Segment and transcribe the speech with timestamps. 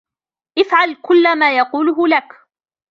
[0.59, 2.33] افعل كلّ ما يقولهُ لك.